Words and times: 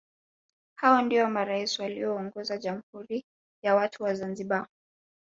Hao 0.75 1.01
ndio 1.01 1.27
marais 1.29 1.79
walioongoza 1.79 2.57
Jamhuri 2.57 3.25
ya 3.63 3.75
watu 3.75 4.03
wa 4.03 4.13
Zanzibar 4.13 4.67